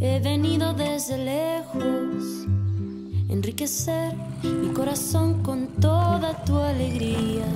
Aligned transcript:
He 0.00 0.20
venido 0.20 0.74
desde 0.74 1.18
lejos 1.18 2.46
enriquecer 3.28 4.14
mi 4.44 4.72
corazón 4.72 5.42
con 5.42 5.66
toda 5.80 6.44
tu 6.44 6.56
alegría. 6.56 7.46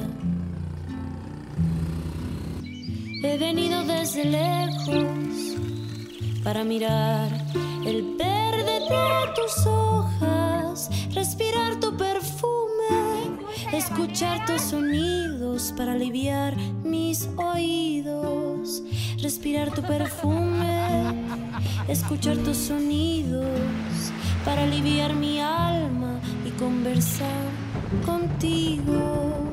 He 3.23 3.39
venido 3.39 3.85
desde 3.85 4.25
lejos 4.25 5.57
para 6.43 6.65
mirar 6.65 7.29
el 7.87 8.17
verde 8.19 8.81
de 8.91 9.33
tus 9.37 9.65
hojas, 9.65 10.91
respirar 11.15 11.79
tu 11.79 11.97
perfume, 11.97 13.39
escuchar 13.73 14.45
tus 14.47 14.62
sonidos 14.62 15.73
para 15.77 15.93
aliviar 15.93 16.56
mis 16.83 17.29
oídos, 17.37 18.83
respirar 19.23 19.73
tu 19.73 19.83
perfume, 19.83 21.23
escuchar 21.89 22.37
tus 22.39 22.57
sonidos 22.57 24.13
para 24.45 24.65
aliviar 24.65 25.15
mi 25.15 25.41
alma 25.41 26.21
y 26.47 26.51
conversar 26.51 27.45
contigo. 28.05 29.49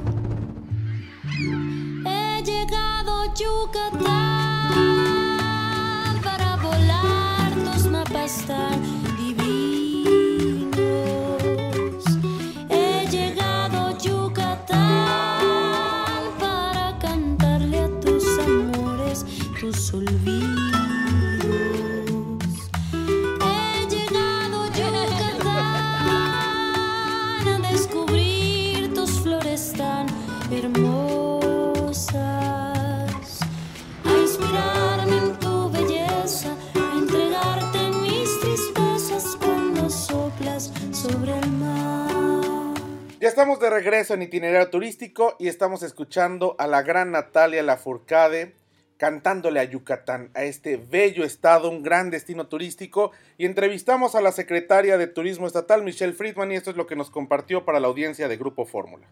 He 2.05 2.43
llegado 2.43 3.33
Yucatán 3.35 4.98
estamos 43.39 43.61
de 43.61 43.69
regreso 43.69 44.13
en 44.13 44.21
itinerario 44.21 44.69
turístico 44.69 45.37
y 45.39 45.47
estamos 45.47 45.81
escuchando 45.81 46.57
a 46.59 46.67
la 46.67 46.81
gran 46.81 47.11
Natalia 47.11 47.63
Lafourcade 47.63 48.53
cantándole 48.97 49.61
a 49.61 49.63
Yucatán, 49.63 50.29
a 50.33 50.43
este 50.43 50.75
bello 50.75 51.23
estado, 51.23 51.69
un 51.69 51.81
gran 51.81 52.09
destino 52.09 52.47
turístico, 52.47 53.13
y 53.37 53.45
entrevistamos 53.45 54.15
a 54.15 54.19
la 54.19 54.33
secretaria 54.33 54.97
de 54.97 55.07
Turismo 55.07 55.47
Estatal, 55.47 55.83
Michelle 55.83 56.11
Friedman, 56.11 56.51
y 56.51 56.55
esto 56.55 56.71
es 56.71 56.75
lo 56.75 56.85
que 56.85 56.97
nos 56.97 57.09
compartió 57.11 57.63
para 57.63 57.79
la 57.79 57.87
audiencia 57.87 58.27
de 58.27 58.35
Grupo 58.35 58.65
Fórmula. 58.65 59.07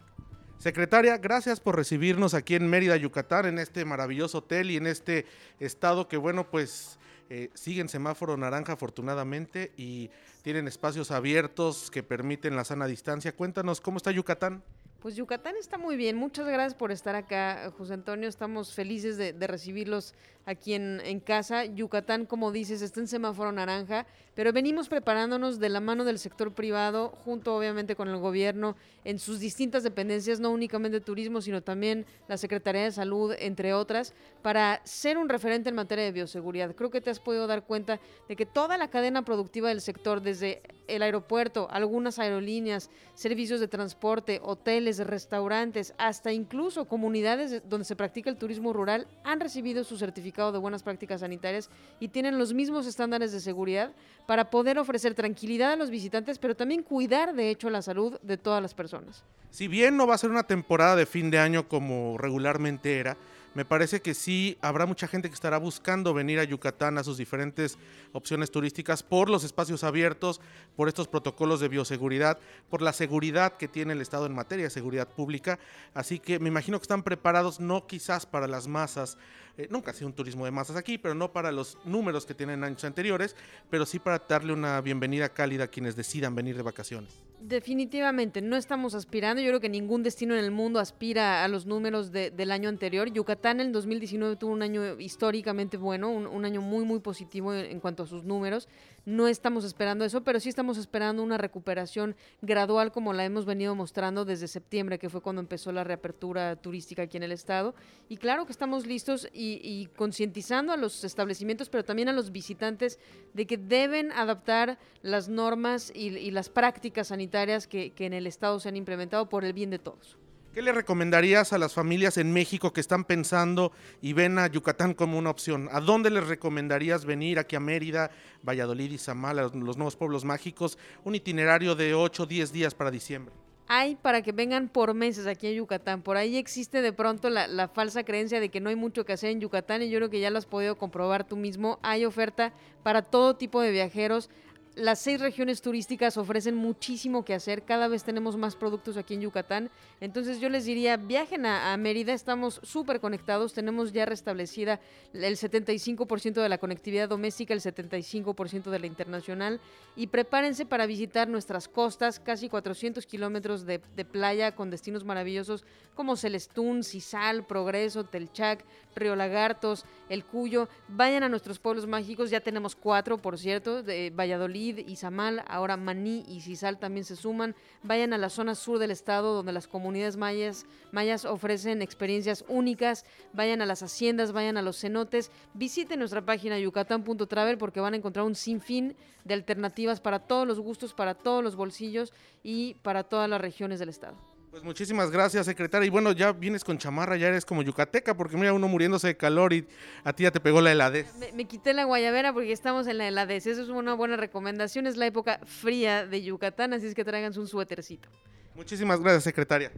Secretaria, 0.58 1.16
gracias 1.16 1.58
por 1.58 1.76
recibirnos 1.76 2.34
aquí 2.34 2.54
en 2.54 2.68
Mérida, 2.68 2.96
Yucatán, 2.96 3.46
en 3.46 3.58
este 3.58 3.86
maravilloso 3.86 4.38
hotel 4.38 4.70
y 4.70 4.76
en 4.76 4.88
este 4.88 5.24
estado 5.58 6.06
que, 6.06 6.18
bueno, 6.18 6.50
pues 6.50 6.98
eh, 7.30 7.50
siguen 7.54 7.88
semáforo 7.88 8.36
naranja 8.36 8.72
afortunadamente 8.72 9.72
y 9.76 10.10
tienen 10.42 10.66
espacios 10.66 11.10
abiertos 11.10 11.90
que 11.90 12.02
permiten 12.02 12.56
la 12.56 12.64
sana 12.64 12.86
distancia. 12.86 13.34
Cuéntanos, 13.34 13.80
¿cómo 13.80 13.98
está 13.98 14.10
Yucatán? 14.10 14.62
Pues 15.00 15.14
Yucatán 15.14 15.54
está 15.56 15.78
muy 15.78 15.96
bien. 15.96 16.16
Muchas 16.16 16.44
gracias 16.48 16.74
por 16.74 16.90
estar 16.90 17.14
acá, 17.14 17.72
José 17.78 17.94
Antonio. 17.94 18.28
Estamos 18.28 18.74
felices 18.74 19.16
de, 19.16 19.32
recibirlos 19.46 20.12
aquí 20.44 20.74
en, 20.74 21.00
en 21.04 21.20
casa. 21.20 21.66
Yucatán, 21.66 22.26
como 22.26 22.50
dices, 22.50 22.82
está 22.82 22.98
en 22.98 23.06
semáforo 23.06 23.52
naranja, 23.52 24.06
pero 24.34 24.52
venimos 24.52 24.88
preparándonos 24.88 25.60
de 25.60 25.68
la 25.68 25.80
mano 25.80 26.04
del 26.04 26.18
sector 26.18 26.52
privado, 26.52 27.10
junto 27.24 27.56
obviamente 27.56 27.94
con 27.94 28.08
el 28.08 28.16
gobierno, 28.16 28.76
en 29.04 29.18
sus 29.18 29.40
distintas 29.40 29.82
dependencias, 29.82 30.40
no 30.40 30.50
únicamente 30.50 31.00
turismo, 31.00 31.42
sino 31.42 31.62
también 31.62 32.06
la 32.28 32.36
Secretaría 32.36 32.82
de 32.82 32.90
Salud, 32.90 33.34
entre 33.38 33.74
otras, 33.74 34.14
para 34.42 34.80
ser 34.84 35.18
un 35.18 35.28
referente 35.28 35.68
en 35.68 35.74
materia 35.74 36.04
de 36.04 36.12
bioseguridad. 36.12 36.74
Creo 36.74 36.90
que 36.90 37.00
te 37.00 37.10
has 37.10 37.20
podido 37.20 37.46
dar 37.46 37.64
cuenta 37.64 38.00
de 38.28 38.36
que 38.36 38.46
toda 38.46 38.78
la 38.78 38.88
cadena 38.88 39.24
productiva 39.24 39.68
del 39.68 39.80
sector, 39.80 40.22
desde 40.22 40.62
el 40.86 41.02
aeropuerto, 41.02 41.68
algunas 41.70 42.18
aerolíneas, 42.18 42.90
servicios 43.14 43.60
de 43.60 43.68
transporte, 43.68 44.40
hoteles, 44.42 44.87
restaurantes, 44.96 45.92
hasta 45.98 46.32
incluso 46.32 46.86
comunidades 46.86 47.50
de- 47.50 47.60
donde 47.60 47.84
se 47.84 47.94
practica 47.94 48.30
el 48.30 48.36
turismo 48.38 48.72
rural, 48.72 49.06
han 49.24 49.40
recibido 49.40 49.84
su 49.84 49.98
certificado 49.98 50.50
de 50.52 50.58
buenas 50.58 50.82
prácticas 50.82 51.20
sanitarias 51.20 51.68
y 52.00 52.08
tienen 52.08 52.38
los 52.38 52.54
mismos 52.54 52.86
estándares 52.86 53.30
de 53.32 53.40
seguridad 53.40 53.92
para 54.26 54.48
poder 54.50 54.78
ofrecer 54.78 55.14
tranquilidad 55.14 55.72
a 55.72 55.76
los 55.76 55.90
visitantes, 55.90 56.38
pero 56.38 56.56
también 56.56 56.82
cuidar, 56.82 57.34
de 57.34 57.50
hecho, 57.50 57.68
la 57.68 57.82
salud 57.82 58.18
de 58.22 58.38
todas 58.38 58.62
las 58.62 58.72
personas. 58.72 59.22
Si 59.50 59.68
bien 59.68 59.96
no 59.96 60.06
va 60.06 60.14
a 60.14 60.18
ser 60.18 60.30
una 60.30 60.42
temporada 60.44 60.96
de 60.96 61.06
fin 61.06 61.30
de 61.30 61.38
año 61.38 61.68
como 61.68 62.16
regularmente 62.18 62.98
era, 62.98 63.16
me 63.58 63.64
parece 63.64 64.00
que 64.00 64.14
sí 64.14 64.56
habrá 64.60 64.86
mucha 64.86 65.08
gente 65.08 65.28
que 65.28 65.34
estará 65.34 65.58
buscando 65.58 66.14
venir 66.14 66.38
a 66.38 66.44
Yucatán 66.44 66.96
a 66.96 67.02
sus 67.02 67.16
diferentes 67.16 67.76
opciones 68.12 68.52
turísticas 68.52 69.02
por 69.02 69.28
los 69.28 69.42
espacios 69.42 69.82
abiertos, 69.82 70.40
por 70.76 70.86
estos 70.86 71.08
protocolos 71.08 71.58
de 71.58 71.66
bioseguridad, 71.66 72.38
por 72.70 72.82
la 72.82 72.92
seguridad 72.92 73.54
que 73.56 73.66
tiene 73.66 73.94
el 73.94 74.00
Estado 74.00 74.26
en 74.26 74.32
materia 74.36 74.66
de 74.66 74.70
seguridad 74.70 75.08
pública. 75.08 75.58
Así 75.92 76.20
que 76.20 76.38
me 76.38 76.46
imagino 76.50 76.78
que 76.78 76.84
están 76.84 77.02
preparados 77.02 77.58
no 77.58 77.84
quizás 77.88 78.26
para 78.26 78.46
las 78.46 78.68
masas, 78.68 79.18
eh, 79.56 79.66
nunca 79.72 79.90
ha 79.90 79.94
sido 79.94 80.06
un 80.06 80.12
turismo 80.12 80.44
de 80.44 80.52
masas 80.52 80.76
aquí, 80.76 80.96
pero 80.96 81.16
no 81.16 81.32
para 81.32 81.50
los 81.50 81.78
números 81.84 82.26
que 82.26 82.34
tienen 82.34 82.62
años 82.62 82.84
anteriores, 82.84 83.34
pero 83.70 83.84
sí 83.86 83.98
para 83.98 84.20
darle 84.28 84.52
una 84.52 84.80
bienvenida 84.80 85.30
cálida 85.30 85.64
a 85.64 85.66
quienes 85.66 85.96
decidan 85.96 86.36
venir 86.36 86.56
de 86.56 86.62
vacaciones. 86.62 87.12
Definitivamente, 87.40 88.42
no 88.42 88.56
estamos 88.56 88.94
aspirando. 88.94 89.40
Yo 89.40 89.48
creo 89.48 89.60
que 89.60 89.68
ningún 89.68 90.02
destino 90.02 90.34
en 90.34 90.44
el 90.44 90.50
mundo 90.50 90.80
aspira 90.80 91.44
a 91.44 91.48
los 91.48 91.66
números 91.66 92.10
de- 92.12 92.30
del 92.32 92.50
año 92.50 92.68
anterior. 92.68 93.10
Yucatán 93.12 93.47
en 93.50 93.60
el 93.60 93.72
2019 93.72 94.36
tuvo 94.36 94.52
un 94.52 94.62
año 94.62 94.98
históricamente 94.98 95.76
bueno, 95.76 96.10
un, 96.10 96.44
año 96.44 96.60
muy, 96.60 96.84
muy 96.84 97.00
positivo 97.00 97.54
en, 97.54 97.80
cuanto 97.80 98.02
a 98.02 98.06
sus 98.06 98.24
números. 98.24 98.68
No 99.04 99.28
estamos 99.28 99.64
esperando 99.64 100.04
eso, 100.04 100.22
pero 100.22 100.40
sí 100.40 100.48
estamos 100.48 100.78
esperando 100.78 101.22
una 101.22 101.38
recuperación 101.38 102.16
gradual 102.42 102.92
como 102.92 103.12
la 103.12 103.24
hemos 103.24 103.44
venido 103.44 103.74
mostrando 103.74 104.24
desde 104.24 104.48
septiembre, 104.48 104.98
que 104.98 105.08
fue 105.08 105.20
cuando 105.20 105.40
empezó 105.40 105.72
la 105.72 105.84
reapertura 105.84 106.56
turística 106.56 107.02
aquí 107.02 107.16
en 107.16 107.22
el 107.22 107.32
estado. 107.32 107.74
Y 108.08 108.16
claro 108.18 108.46
que 108.46 108.52
estamos 108.52 108.86
listos 108.86 109.28
y, 109.32 109.86
concientizando 109.96 110.72
a 110.72 110.76
los 110.76 111.04
establecimientos, 111.04 111.68
pero 111.68 111.84
también 111.84 112.08
a 112.08 112.12
los 112.12 112.32
visitantes 112.32 112.98
de 113.34 113.46
que 113.46 113.56
deben 113.56 114.12
adaptar 114.12 114.78
las 115.02 115.28
normas 115.28 115.90
y, 115.94 116.30
las 116.30 116.50
prácticas 116.50 117.08
sanitarias 117.08 117.66
que 117.66 117.92
en 117.98 118.12
el 118.12 118.26
estado 118.26 118.60
se 118.60 118.68
han 118.68 118.76
implementado 118.76 119.28
por 119.28 119.44
el 119.44 119.52
bien 119.52 119.70
de 119.70 119.78
todos. 119.78 120.18
¿Qué 120.54 120.62
le 120.62 120.72
recomendarías 120.72 121.52
a 121.52 121.58
las 121.58 121.74
familias 121.74 122.16
en 122.16 122.32
México 122.32 122.72
que 122.72 122.80
están 122.80 123.04
pensando 123.04 123.70
y 124.00 124.14
ven 124.14 124.38
a 124.38 124.46
Yucatán 124.46 124.94
como 124.94 125.18
una 125.18 125.30
opción? 125.30 125.68
¿A 125.72 125.80
dónde 125.80 126.10
les 126.10 126.26
recomendarías 126.26 127.04
venir 127.04 127.38
aquí 127.38 127.54
a 127.54 127.60
Mérida, 127.60 128.10
Valladolid 128.42 128.90
y 128.90 128.98
Zamala, 128.98 129.42
los, 129.42 129.54
los 129.54 129.76
nuevos 129.76 129.94
pueblos 129.94 130.24
mágicos? 130.24 130.78
Un 131.04 131.14
itinerario 131.14 131.74
de 131.74 131.94
8 131.94 132.22
o 132.22 132.26
10 132.26 132.50
días 132.50 132.74
para 132.74 132.90
diciembre. 132.90 133.34
Hay 133.70 133.96
para 133.96 134.22
que 134.22 134.32
vengan 134.32 134.70
por 134.70 134.94
meses 134.94 135.26
aquí 135.26 135.46
a 135.46 135.52
Yucatán. 135.52 136.00
Por 136.00 136.16
ahí 136.16 136.38
existe 136.38 136.80
de 136.80 136.94
pronto 136.94 137.28
la, 137.28 137.46
la 137.46 137.68
falsa 137.68 138.02
creencia 138.02 138.40
de 138.40 138.48
que 138.48 138.60
no 138.60 138.70
hay 138.70 138.76
mucho 138.76 139.04
que 139.04 139.12
hacer 139.12 139.30
en 139.30 139.40
Yucatán 139.40 139.82
y 139.82 139.90
yo 139.90 139.98
creo 139.98 140.08
que 140.08 140.20
ya 140.20 140.30
lo 140.30 140.38
has 140.38 140.46
podido 140.46 140.78
comprobar 140.78 141.24
tú 141.24 141.36
mismo. 141.36 141.78
Hay 141.82 142.06
oferta 142.06 142.54
para 142.82 143.02
todo 143.02 143.36
tipo 143.36 143.60
de 143.60 143.70
viajeros. 143.70 144.30
Las 144.78 145.00
seis 145.00 145.20
regiones 145.20 145.60
turísticas 145.60 146.16
ofrecen 146.16 146.54
muchísimo 146.54 147.24
que 147.24 147.34
hacer. 147.34 147.64
Cada 147.64 147.88
vez 147.88 148.04
tenemos 148.04 148.36
más 148.36 148.54
productos 148.54 148.96
aquí 148.96 149.14
en 149.14 149.22
Yucatán. 149.22 149.70
Entonces 150.00 150.40
yo 150.40 150.48
les 150.48 150.64
diría, 150.64 150.96
viajen 150.96 151.46
a, 151.46 151.76
Mérida. 151.76 152.12
Estamos 152.12 152.60
súper 152.62 153.00
conectados. 153.00 153.52
Tenemos 153.52 153.92
ya 153.92 154.06
restablecida 154.06 154.80
el 155.12 155.36
75% 155.36 156.40
de 156.40 156.48
la 156.48 156.58
conectividad 156.58 157.08
doméstica, 157.08 157.54
el 157.54 157.60
75% 157.60 158.70
de 158.70 158.78
la 158.78 158.86
internacional. 158.86 159.60
Y 159.96 160.06
prepárense 160.06 160.64
para 160.64 160.86
visitar 160.86 161.28
nuestras 161.28 161.66
costas, 161.66 162.20
casi 162.20 162.48
400 162.48 163.04
kilómetros 163.04 163.66
de, 163.66 163.80
de 163.96 164.04
playa 164.04 164.54
con 164.54 164.70
destinos 164.70 165.04
maravillosos 165.04 165.64
como 165.96 166.16
Celestún, 166.16 166.84
Cisal, 166.84 167.44
Progreso, 167.44 168.04
Telchac, 168.04 168.64
Río 168.94 169.16
Lagartos, 169.16 169.84
El 170.08 170.24
Cuyo. 170.24 170.68
Vayan 170.86 171.24
a 171.24 171.28
nuestros 171.28 171.58
pueblos 171.58 171.88
mágicos. 171.88 172.30
Ya 172.30 172.40
tenemos 172.40 172.76
cuatro, 172.76 173.18
por 173.18 173.36
cierto, 173.38 173.82
de 173.82 174.10
Valladolid, 174.10 174.67
Izamal, 174.86 175.44
ahora 175.48 175.76
Maní 175.76 176.24
y 176.28 176.40
Cisal 176.40 176.78
también 176.78 177.04
se 177.04 177.16
suman. 177.16 177.54
Vayan 177.82 178.12
a 178.12 178.18
la 178.18 178.28
zona 178.28 178.54
sur 178.54 178.78
del 178.78 178.90
estado 178.90 179.34
donde 179.34 179.52
las 179.52 179.66
comunidades 179.66 180.16
mayas, 180.16 180.66
mayas 180.92 181.24
ofrecen 181.24 181.80
experiencias 181.80 182.44
únicas. 182.48 183.04
Vayan 183.32 183.62
a 183.62 183.66
las 183.66 183.82
haciendas, 183.82 184.32
vayan 184.32 184.56
a 184.56 184.62
los 184.62 184.78
cenotes. 184.78 185.30
Visiten 185.54 186.00
nuestra 186.00 186.22
página 186.22 186.58
yucatán.travel 186.58 187.56
porque 187.56 187.80
van 187.80 187.94
a 187.94 187.96
encontrar 187.96 188.26
un 188.26 188.34
sinfín 188.34 188.96
de 189.24 189.34
alternativas 189.34 190.00
para 190.00 190.18
todos 190.18 190.46
los 190.46 190.60
gustos, 190.60 190.92
para 190.92 191.14
todos 191.14 191.42
los 191.42 191.56
bolsillos 191.56 192.12
y 192.42 192.74
para 192.82 193.04
todas 193.04 193.30
las 193.30 193.40
regiones 193.40 193.78
del 193.78 193.88
estado. 193.88 194.27
Pues 194.50 194.62
muchísimas 194.62 195.10
gracias, 195.10 195.46
secretaria. 195.46 195.86
Y 195.86 195.90
bueno, 195.90 196.12
ya 196.12 196.32
vienes 196.32 196.64
con 196.64 196.78
chamarra, 196.78 197.16
ya 197.16 197.28
eres 197.28 197.44
como 197.44 197.62
yucateca, 197.62 198.16
porque 198.16 198.36
mira 198.36 198.52
uno 198.52 198.66
muriéndose 198.66 199.08
de 199.08 199.16
calor 199.16 199.52
y 199.52 199.66
a 200.04 200.12
ti 200.12 200.22
ya 200.22 200.30
te 200.30 200.40
pegó 200.40 200.60
la 200.60 200.72
heladez. 200.72 201.14
Me, 201.16 201.32
me 201.32 201.44
quité 201.44 201.74
la 201.74 201.84
guayabera 201.84 202.32
porque 202.32 202.52
estamos 202.52 202.86
en 202.86 202.98
la 202.98 203.08
heladez. 203.08 203.46
Eso 203.46 203.62
es 203.62 203.68
una 203.68 203.94
buena 203.94 204.16
recomendación. 204.16 204.86
Es 204.86 204.96
la 204.96 205.06
época 205.06 205.40
fría 205.44 206.06
de 206.06 206.22
Yucatán, 206.22 206.72
así 206.72 206.86
es 206.86 206.94
que 206.94 207.04
tráiganse 207.04 207.38
un 207.40 207.48
suétercito. 207.48 208.08
Muchísimas 208.54 209.00
gracias, 209.00 209.24
secretaria. 209.24 209.70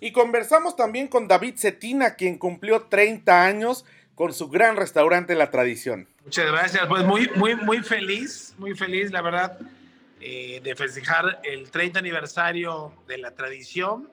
Y 0.00 0.12
conversamos 0.12 0.76
también 0.76 1.08
con 1.08 1.28
David 1.28 1.54
Cetina, 1.56 2.14
quien 2.14 2.38
cumplió 2.38 2.82
30 2.82 3.44
años 3.44 3.84
con 4.14 4.32
su 4.32 4.48
gran 4.48 4.76
restaurante 4.76 5.34
La 5.34 5.50
Tradición. 5.50 6.08
Muchas 6.24 6.50
gracias, 6.50 6.86
pues 6.88 7.04
muy, 7.04 7.30
muy, 7.36 7.54
muy 7.54 7.82
feliz, 7.82 8.54
muy 8.58 8.74
feliz, 8.74 9.12
la 9.12 9.22
verdad, 9.22 9.58
eh, 10.20 10.60
de 10.62 10.74
festejar 10.74 11.40
el 11.44 11.70
30 11.70 11.98
aniversario 12.00 12.92
de 13.06 13.18
la 13.18 13.34
tradición 13.34 14.10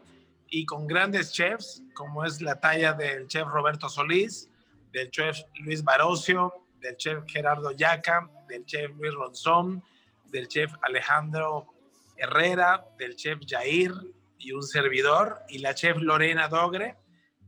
y 0.47 0.65
con 0.65 0.85
grandes 0.87 1.31
chefs, 1.31 1.81
como 1.93 2.23
es 2.23 2.41
la 2.41 2.59
talla 2.59 2.93
del 2.93 3.27
chef 3.27 3.47
Roberto 3.47 3.89
Solís, 3.89 4.49
del 4.91 5.09
chef 5.09 5.39
Luis 5.61 5.83
Barocio, 5.83 6.53
del 6.79 6.95
chef 6.97 7.23
Gerardo 7.27 7.71
Yaca, 7.71 8.29
del 8.47 8.65
chef 8.65 8.91
Luis 8.97 9.13
Ronzón, 9.13 9.83
del 10.31 10.47
chef 10.47 10.71
Alejandro 10.83 11.67
Herrera, 12.17 12.85
del 12.97 13.15
chef 13.15 13.39
Jair 13.47 13.91
y 14.37 14.51
un 14.51 14.63
servidor, 14.63 15.39
y 15.49 15.57
la 15.57 15.73
chef 15.73 15.97
Lorena 15.97 16.47
Dogre, 16.47 16.97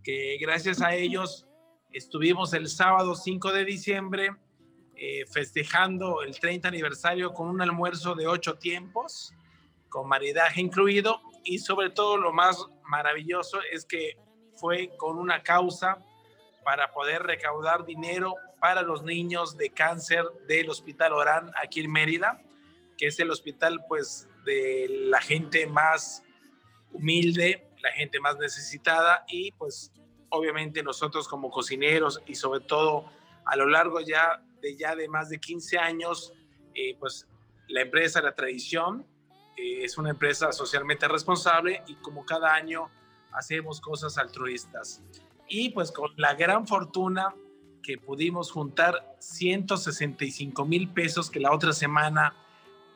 que 0.04 0.38
gracias 0.42 0.81
a 0.81 0.95
ellos 0.95 1.48
estuvimos 1.92 2.54
el 2.54 2.68
sábado 2.69 3.15
5 3.15 3.51
de 3.54 3.65
diciembre 3.65 4.31
eh, 4.99 5.25
festejando 5.27 6.23
el 6.23 6.39
30 6.39 6.67
aniversario 6.67 7.33
con 7.33 7.49
un 7.49 7.61
almuerzo 7.61 8.15
de 8.15 8.27
ocho 8.27 8.55
tiempos, 8.55 9.33
con 9.89 10.07
maridaje 10.07 10.59
incluido, 10.59 11.21
y 11.44 11.59
sobre 11.59 11.89
todo 11.89 12.17
lo 12.17 12.33
más 12.33 12.65
maravilloso 12.83 13.59
es 13.71 13.85
que 13.85 14.17
fue 14.55 14.89
con 14.97 15.17
una 15.17 15.44
causa 15.44 15.99
para 16.63 16.91
poder 16.91 17.23
recaudar 17.23 17.85
dinero 17.85 18.35
para 18.59 18.81
los 18.81 19.03
niños 19.03 19.55
de 19.55 19.69
cáncer 19.69 20.25
del 20.47 20.69
Hospital 20.69 21.13
Orán 21.13 21.51
aquí 21.61 21.81
en 21.81 21.91
Mérida, 21.91 22.41
que 22.97 23.07
es 23.07 23.19
el 23.19 23.29
hospital 23.29 23.85
pues 23.88 24.27
de 24.45 24.88
la 24.89 25.21
gente 25.21 25.67
más 25.67 26.23
humilde, 26.91 27.69
la 27.81 27.91
gente 27.91 28.19
más 28.19 28.38
necesitada 28.38 29.23
y 29.27 29.51
pues 29.53 29.91
obviamente 30.29 30.83
nosotros 30.83 31.27
como 31.27 31.49
cocineros 31.49 32.21
y 32.25 32.35
sobre 32.35 32.61
todo 32.61 33.05
a 33.45 33.55
lo 33.55 33.67
largo 33.67 34.01
ya 34.01 34.44
de 34.62 34.75
ya 34.75 34.95
de 34.95 35.07
más 35.07 35.30
de 35.30 35.39
15 35.39 35.77
años, 35.77 36.33
eh, 36.74 36.95
pues 37.00 37.27
la 37.68 37.81
empresa 37.81 38.21
La 38.21 38.36
Tradición 38.36 39.06
eh, 39.57 39.83
es 39.83 39.98
una 39.98 40.12
empresa 40.12 40.51
socialmente 40.51 41.07
responsable 41.07 41.83
y 41.88 41.95
como 41.95 42.25
cada 42.25 42.54
año 42.54 42.89
hacemos 43.31 43.81
cosas 43.81 44.18
altruistas. 44.18 45.01
Y 45.48 45.69
pues 45.69 45.92
con 45.92 46.12
la 46.18 46.33
gran 46.33 46.68
fortuna 46.68 47.33
que 47.81 47.98
pudimos 47.98 48.51
juntar 48.51 49.15
165 49.19 50.65
mil 50.65 50.89
pesos 50.89 51.30
que 51.30 51.39
la 51.39 51.54
otra 51.54 51.71
semana 51.71 52.36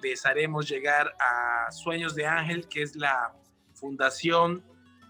les 0.01 0.25
haremos 0.25 0.67
llegar 0.67 1.15
a 1.19 1.71
Sueños 1.71 2.15
de 2.15 2.25
Ángel, 2.25 2.67
que 2.67 2.81
es 2.81 2.95
la 2.95 3.33
fundación 3.73 4.63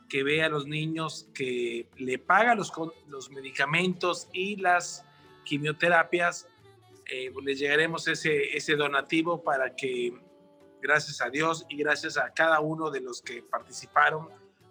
que 0.07 0.23
ve 0.23 0.43
a 0.43 0.49
los 0.49 0.67
niños, 0.67 1.29
que 1.33 1.89
le 1.97 2.19
paga 2.19 2.53
los, 2.53 2.71
los 3.07 3.31
medicamentos 3.31 4.29
y 4.33 4.57
las 4.57 5.05
quimioterapias, 5.43 6.47
eh, 7.09 7.31
les 7.43 7.59
llegaremos 7.59 8.07
ese, 8.07 8.55
ese 8.55 8.75
donativo 8.75 9.43
para 9.43 9.75
que, 9.75 10.13
gracias 10.81 11.21
a 11.21 11.29
Dios 11.29 11.65
y 11.69 11.77
gracias 11.77 12.17
a 12.17 12.31
cada 12.33 12.59
uno 12.59 12.89
de 12.89 13.01
los 13.01 13.21
que 13.21 13.43
participaron, 13.43 14.29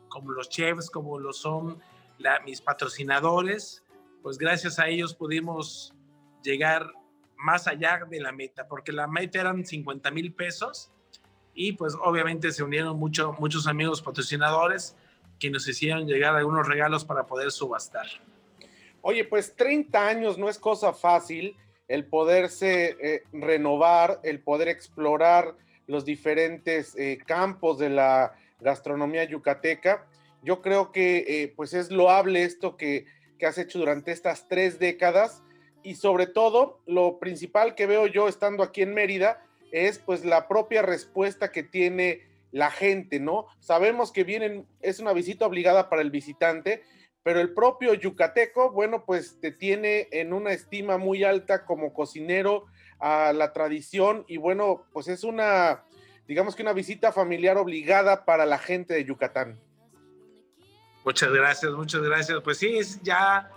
como 0.09 0.33
los 0.33 0.49
chefs, 0.49 0.91
como 0.91 1.19
lo 1.19 1.33
son 1.33 1.81
la, 2.19 2.41
mis 2.41 2.61
patrocinadores, 2.61 3.85
pues 4.23 4.39
gracias 4.39 4.79
a 4.79 4.89
ellos 4.89 5.15
pudimos 5.15 5.95
llegar 6.43 6.93
más 7.37 7.67
allá 7.67 8.01
de 8.09 8.21
la 8.21 8.33
meta, 8.33 8.69
porque 8.69 8.93
la 8.93 9.07
meta 9.07 9.41
eran 9.41 9.65
50 9.65 10.11
mil 10.11 10.33
pesos 10.35 10.91
y 11.55 11.73
pues 11.73 11.97
obviamente 12.03 12.53
se 12.53 12.63
unieron 12.63 12.99
mucho, 12.99 13.35
muchos 13.39 13.67
amigos 13.67 14.03
patrocinadores 14.03 14.97
que 15.39 15.51
nos 15.51 15.67
hicieron 15.67 16.07
llegar 16.07 16.37
algunos 16.37 16.67
regalos 16.67 17.05
para 17.05 17.27
poder 17.27 17.51
subastar. 17.51 18.07
Oye, 19.03 19.25
pues 19.25 19.57
30 19.57 20.07
años 20.07 20.39
no 20.39 20.49
es 20.49 20.59
cosa 20.59 20.93
fácil 20.93 21.57
el 21.89 22.05
poderse 22.07 22.97
eh, 23.01 23.23
renovar, 23.33 24.21
el 24.23 24.41
poder 24.41 24.69
explorar 24.69 25.55
los 25.87 26.05
diferentes 26.05 26.95
eh, 26.97 27.19
campos 27.27 27.79
de 27.79 27.91
la 27.91 28.35
gastronomía 28.61 29.25
yucateca. 29.25 30.07
Yo 30.43 30.63
creo 30.63 30.93
que 30.93 31.25
eh, 31.27 31.53
pues 31.57 31.75
es 31.75 31.91
loable 31.91 32.45
esto 32.45 32.77
que, 32.77 33.07
que 33.39 33.47
has 33.47 33.59
hecho 33.59 33.79
durante 33.79 34.13
estas 34.13 34.47
tres 34.47 34.79
décadas 34.79 35.43
y 35.83 35.95
sobre 35.95 36.27
todo 36.27 36.81
lo 36.87 37.19
principal 37.19 37.75
que 37.75 37.87
veo 37.87 38.07
yo 38.07 38.29
estando 38.29 38.63
aquí 38.63 38.83
en 38.83 38.95
Mérida 38.95 39.43
es 39.73 39.99
pues 39.99 40.25
la 40.25 40.47
propia 40.47 40.83
respuesta 40.83 41.51
que 41.51 41.63
tiene 41.63 42.23
la 42.53 42.71
gente, 42.71 43.21
¿no? 43.21 43.47
Sabemos 43.61 44.13
que 44.13 44.25
vienen, 44.25 44.67
es 44.81 45.01
una 45.01 45.13
visita 45.13 45.47
obligada 45.47 45.89
para 45.89 46.03
el 46.03 46.11
visitante, 46.11 46.83
pero 47.23 47.41
el 47.41 47.53
propio 47.53 47.95
yucateco, 47.95 48.71
bueno, 48.71 49.05
pues 49.05 49.39
te 49.41 49.53
tiene 49.53 50.09
en 50.13 50.33
una 50.33 50.53
estima 50.53 50.97
muy 50.97 51.25
alta 51.25 51.65
como 51.65 51.93
cocinero 51.93 52.67
a 52.99 53.33
la 53.33 53.53
tradición 53.53 54.25
y 54.27 54.37
bueno, 54.37 54.87
pues 54.93 55.09
es 55.09 55.25
una, 55.25 55.85
digamos 56.27 56.57
que 56.57 56.63
una 56.63 56.73
visita 56.73 57.13
familiar 57.13 57.59
obligada 57.59 58.25
para 58.25 58.47
la 58.47 58.59
gente 58.59 58.95
de 58.95 59.05
Yucatán. 59.05 59.61
Muchas 61.05 61.33
gracias, 61.33 61.73
muchas 61.73 62.03
gracias. 62.03 62.41
Pues 62.43 62.59
sí, 62.59 62.79
es 62.79 63.01
ya 63.03 63.51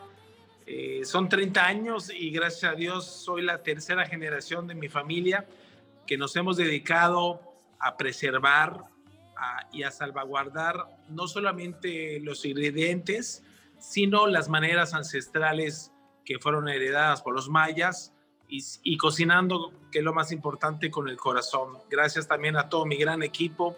eh, 0.65 1.01
son 1.03 1.27
30 1.27 1.65
años 1.65 2.11
y 2.13 2.31
gracias 2.31 2.71
a 2.71 2.75
Dios 2.75 3.05
soy 3.05 3.41
la 3.41 3.63
tercera 3.63 4.05
generación 4.05 4.65
de 4.65 4.75
mi 4.75 4.87
familia 4.87 5.45
que 6.07 6.17
nos 6.17 6.35
hemos 6.35 6.57
dedicado 6.57 7.41
a 7.79 7.97
preservar 7.97 8.85
y 9.71 9.83
a 9.83 9.91
salvaguardar 9.91 10.85
no 11.09 11.27
solamente 11.27 12.19
los 12.21 12.45
ingredientes, 12.45 13.43
sino 13.83 14.27
las 14.27 14.47
maneras 14.47 14.93
ancestrales 14.93 15.91
que 16.23 16.39
fueron 16.39 16.69
heredadas 16.69 17.21
por 17.21 17.35
los 17.35 17.49
mayas 17.49 18.13
y, 18.47 18.97
cocinando, 18.97 19.73
que 19.91 19.99
es 19.99 20.05
lo 20.05 20.13
más 20.13 20.31
importante, 20.31 20.89
con 20.89 21.09
el 21.09 21.17
corazón. 21.17 21.79
Gracias 21.89 22.25
también 22.25 22.55
a 22.55 22.69
todo 22.69 22.85
mi 22.85 22.95
gran 22.95 23.23
equipo 23.23 23.75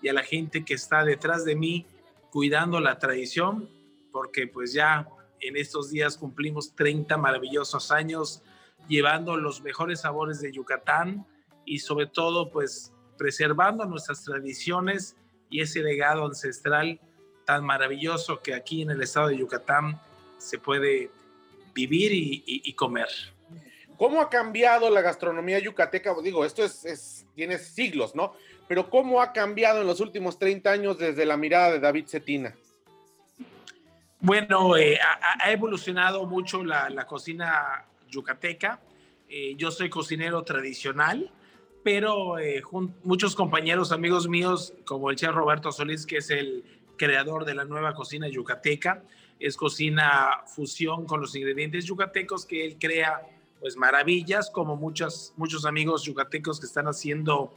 y 0.00 0.08
a 0.08 0.12
la 0.12 0.22
gente 0.22 0.64
que 0.64 0.74
está 0.74 1.04
detrás 1.04 1.44
de 1.44 1.56
mí 1.56 1.86
cuidando 2.30 2.78
la 2.78 3.00
tradición, 3.00 3.68
porque 4.12 4.46
pues 4.46 4.74
ya 4.74 5.08
en 5.40 5.56
estos 5.56 5.90
días 5.90 6.16
cumplimos 6.16 6.76
30 6.76 7.16
maravillosos 7.16 7.90
años 7.90 8.42
llevando 8.86 9.36
los 9.36 9.60
mejores 9.62 10.02
sabores 10.02 10.40
de 10.40 10.52
Yucatán 10.52 11.26
y 11.64 11.80
sobre 11.80 12.06
todo 12.06 12.52
pues 12.52 12.92
preservando 13.16 13.86
nuestras 13.86 14.22
tradiciones 14.22 15.16
y 15.50 15.62
ese 15.62 15.82
legado 15.82 16.26
ancestral 16.26 17.00
tan 17.48 17.64
maravilloso 17.64 18.42
que 18.42 18.52
aquí 18.52 18.82
en 18.82 18.90
el 18.90 19.00
estado 19.00 19.28
de 19.28 19.38
Yucatán 19.38 19.98
se 20.36 20.58
puede 20.58 21.10
vivir 21.72 22.12
y, 22.12 22.44
y, 22.44 22.60
y 22.68 22.74
comer. 22.74 23.08
¿Cómo 23.96 24.20
ha 24.20 24.28
cambiado 24.28 24.90
la 24.90 25.00
gastronomía 25.00 25.58
yucateca? 25.58 26.14
Digo, 26.22 26.44
esto 26.44 26.62
es, 26.62 26.84
es, 26.84 27.26
tiene 27.34 27.56
siglos, 27.56 28.14
¿no? 28.14 28.34
Pero 28.68 28.90
¿cómo 28.90 29.22
ha 29.22 29.32
cambiado 29.32 29.80
en 29.80 29.86
los 29.86 30.00
últimos 30.00 30.38
30 30.38 30.70
años 30.70 30.98
desde 30.98 31.24
la 31.24 31.38
mirada 31.38 31.72
de 31.72 31.80
David 31.80 32.04
Cetina? 32.06 32.54
Bueno, 34.20 34.76
eh, 34.76 34.98
ha, 35.00 35.46
ha, 35.46 35.50
evolucionado 35.50 36.26
mucho 36.26 36.62
la, 36.62 36.90
la 36.90 37.06
cocina 37.06 37.86
yucateca. 38.10 38.78
Eh, 39.26 39.54
yo 39.56 39.70
soy 39.70 39.88
cocinero 39.88 40.42
tradicional, 40.42 41.32
pero 41.82 42.38
eh, 42.38 42.62
muchos 43.04 43.34
compañeros, 43.34 43.90
amigos 43.90 44.28
míos, 44.28 44.74
como 44.84 45.08
el 45.08 45.16
chef 45.16 45.30
Roberto 45.30 45.72
Solís, 45.72 46.04
que 46.04 46.18
es 46.18 46.28
el 46.28 46.62
creador 46.98 47.46
de 47.46 47.54
la 47.54 47.64
nueva 47.64 47.94
cocina 47.94 48.28
yucateca, 48.28 49.02
es 49.40 49.56
cocina 49.56 50.42
fusión 50.46 51.06
con 51.06 51.20
los 51.22 51.34
ingredientes 51.34 51.86
yucatecos 51.86 52.44
que 52.44 52.66
él 52.66 52.76
crea 52.78 53.22
pues 53.60 53.76
maravillas, 53.76 54.50
como 54.50 54.76
muchos, 54.76 55.32
muchos 55.36 55.64
amigos 55.64 56.04
yucatecos 56.04 56.60
que 56.60 56.66
están 56.66 56.86
haciendo 56.86 57.54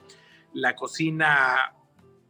la 0.54 0.76
cocina, 0.76 1.74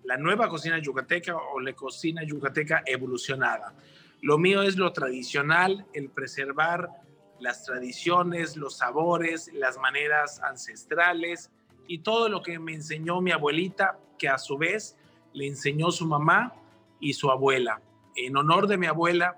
la 0.04 0.18
nueva 0.18 0.50
cocina 0.50 0.80
yucateca 0.80 1.36
o 1.36 1.60
la 1.60 1.74
cocina 1.74 2.24
yucateca 2.24 2.84
evolucionada. 2.86 3.74
Lo 4.22 4.38
mío 4.38 4.62
es 4.62 4.76
lo 4.76 4.92
tradicional, 4.92 5.86
el 5.94 6.10
preservar 6.10 6.90
las 7.40 7.64
tradiciones, 7.64 8.56
los 8.56 8.78
sabores, 8.78 9.52
las 9.54 9.78
maneras 9.78 10.40
ancestrales 10.42 11.50
y 11.88 12.00
todo 12.00 12.30
lo 12.30 12.42
que 12.42 12.60
me 12.60 12.74
enseñó 12.74 13.20
mi 13.20 13.32
abuelita, 13.32 13.98
que 14.20 14.30
a 14.30 14.38
su 14.38 14.58
vez 14.58 14.96
le 15.34 15.48
enseñó 15.48 15.92
su 15.92 16.06
mamá 16.06 16.54
y 17.02 17.14
su 17.14 17.30
abuela. 17.30 17.82
En 18.16 18.38
honor 18.38 18.68
de 18.68 18.78
mi 18.78 18.88
abuela, 18.88 19.36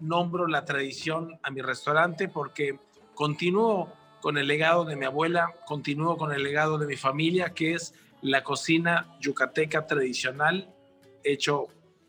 nombro 0.00 0.46
la 0.46 0.64
tradición 0.64 1.38
a 1.42 1.50
mi 1.50 1.62
restaurante 1.62 2.28
porque 2.28 2.78
continúo 3.14 3.92
con 4.20 4.36
el 4.36 4.46
legado 4.46 4.84
de 4.84 4.96
mi 4.96 5.06
abuela, 5.06 5.54
continúo 5.66 6.16
con 6.16 6.32
el 6.32 6.42
legado 6.42 6.76
de 6.76 6.86
mi 6.86 6.96
familia, 6.96 7.54
que 7.54 7.74
es 7.74 7.94
la 8.20 8.42
cocina 8.42 9.16
yucateca 9.20 9.86
tradicional 9.86 10.74
hecho 11.22 11.68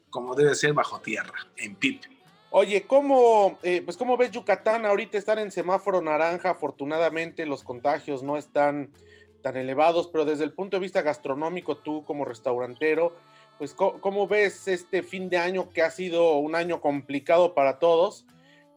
como 0.09 0.35
debe 0.35 0.55
ser 0.55 0.73
bajo 0.73 0.99
tierra, 0.99 1.47
en 1.55 1.75
Pipe. 1.75 2.07
Oye, 2.51 2.87
¿cómo, 2.87 3.59
eh, 3.61 3.83
pues 3.85 3.95
¿cómo 3.95 4.17
ves 4.17 4.31
Yucatán? 4.31 4.85
Ahorita 4.85 5.19
están 5.19 5.37
en 5.37 5.51
semáforo 5.51 6.01
naranja, 6.01 6.49
afortunadamente 6.49 7.45
los 7.45 7.63
contagios 7.63 8.23
no 8.23 8.37
están 8.37 8.91
tan 9.43 9.55
elevados, 9.55 10.07
pero 10.07 10.25
desde 10.25 10.45
el 10.45 10.53
punto 10.53 10.77
de 10.77 10.81
vista 10.81 11.03
gastronómico, 11.03 11.77
tú 11.77 12.03
como 12.05 12.25
restaurantero, 12.25 13.15
pues 13.59 13.73
¿cómo, 13.73 14.25
ves 14.25 14.69
este 14.69 15.03
fin 15.03 15.29
de 15.29 15.37
año 15.37 15.69
que 15.69 15.81
ha 15.81 15.91
sido 15.91 16.37
un 16.37 16.55
año 16.55 16.79
complicado 16.79 17.53
para 17.53 17.77
todos? 17.77 18.25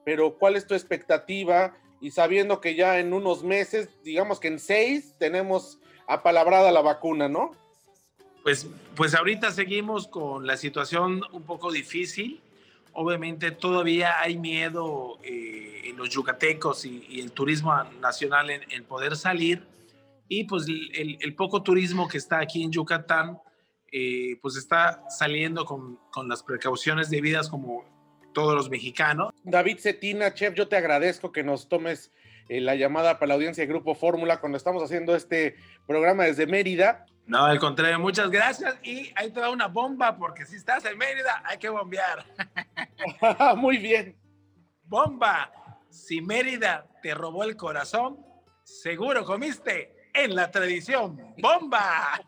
Pero 0.05 0.37
¿cuál 0.39 0.57
es 0.57 0.67
tu 0.67 0.75
expectativa? 0.75 1.77
Y 2.01 2.11
sabiendo 2.11 2.61
que 2.61 2.75
ya 2.75 2.99
en 2.99 3.13
unos 3.13 3.45
meses, 3.45 3.89
digamos 4.03 4.41
que 4.41 4.49
en 4.49 4.59
seis, 4.59 5.15
tenemos 5.21 5.79
apalabrada 6.09 6.73
la 6.73 6.81
vacuna, 6.81 7.29
¿no? 7.29 7.53
Pues, 8.43 8.67
pues 8.97 9.15
ahorita 9.15 9.53
seguimos 9.53 10.09
con 10.09 10.49
la 10.49 10.57
situación 10.57 11.23
un 11.31 11.45
poco 11.45 11.71
difícil. 11.71 12.43
Obviamente 12.93 13.53
todavía 13.53 14.21
hay 14.21 14.37
miedo 14.37 15.19
eh, 15.23 15.83
en 15.85 15.97
los 15.97 16.11
yucatecos 16.11 16.85
y, 16.85 17.21
el 17.21 17.31
turismo 17.31 17.73
nacional 18.01 18.51
en, 18.51 18.85
poder 18.85 19.15
salir. 19.15 19.63
Y 20.29 20.45
pues 20.45 20.67
el, 20.67 21.35
poco 21.37 21.63
turismo 21.63 22.09
que 22.09 22.19
está 22.19 22.41
aquí 22.41 22.65
en 22.65 22.73
Yucatán, 22.73 23.39
eh, 23.93 24.39
pues 24.41 24.57
está 24.57 25.05
saliendo 25.11 25.65
con, 25.65 25.99
con 26.11 26.29
las 26.29 26.43
precauciones 26.43 27.11
debidas 27.11 27.49
como 27.49 27.85
todos 28.33 28.55
los 28.55 28.71
mexicanos. 28.71 29.33
David 29.45 29.79
Cetina, 29.79 30.35
chef, 30.35 30.55
yo 30.55 30.67
te 30.69 30.77
agradezco 30.77 31.31
que 31.31 31.45
nos 31.45 31.69
tomes 31.69 32.11
eh, 32.49 32.61
la 32.61 32.75
llamada 32.75 33.19
para 33.19 33.29
la 33.29 33.35
audiencia 33.35 33.63
de 33.63 33.69
Grupo 33.69 33.95
Fórmula 33.95 34.41
cuando 34.41 34.59
estamos 34.59 34.83
haciendo 34.83 35.15
este 35.15 35.57
programa 35.87 36.25
desde 36.25 36.47
Mérida. 36.47 37.07
No, 37.27 37.45
al 37.45 37.59
contrario, 37.59 37.99
muchas 38.01 38.31
gracias. 38.31 38.77
Y 38.83 39.13
ahí 39.15 39.31
te 39.31 39.41
da 39.41 39.51
una 39.51 39.69
bomba, 39.69 40.17
porque 40.17 40.45
si 40.45 40.57
estás 40.57 40.85
en 40.85 40.99
Mérida, 40.99 41.43
hay 41.45 41.59
que 41.59 41.69
bombear. 41.69 42.25
Muy 43.57 43.79
bien. 43.79 44.17
Bomba. 44.85 45.53
Si 45.89 46.21
Mérida 46.21 46.87
te 47.03 47.15
robó 47.15 47.45
el 47.45 47.57
corazón, 47.57 48.19
seguro 48.65 49.25
comiste 49.25 50.11
en 50.15 50.35
la 50.35 50.51
tradición. 50.51 51.35
¡Bomba! 51.39 52.21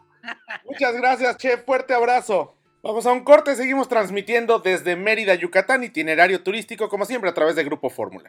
Muchas 0.64 0.94
gracias, 0.94 1.36
chef. 1.36 1.64
Fuerte 1.64 1.94
abrazo. 1.94 2.56
Vamos 2.82 3.06
a 3.06 3.12
un 3.12 3.24
corte, 3.24 3.56
seguimos 3.56 3.88
transmitiendo 3.88 4.58
desde 4.58 4.94
Mérida, 4.94 5.34
Yucatán, 5.34 5.84
itinerario 5.84 6.42
turístico, 6.42 6.90
como 6.90 7.06
siempre, 7.06 7.30
a 7.30 7.34
través 7.34 7.56
de 7.56 7.64
Grupo 7.64 7.88
Fórmula. 7.88 8.28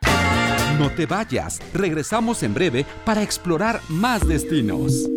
No 0.80 0.90
te 0.92 1.06
vayas, 1.06 1.60
regresamos 1.74 2.42
en 2.42 2.54
breve 2.54 2.86
para 3.04 3.22
explorar 3.22 3.82
más 3.90 4.26
destinos. 4.26 5.10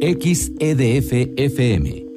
XEDF 0.00 1.12
FM 1.36 2.03